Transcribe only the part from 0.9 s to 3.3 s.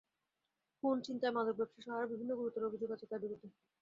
ছিনতাই, মাদক ব্যবসাসহ আরও বিভিন্ন গুরুতর অভিযোগ আছে তাঁর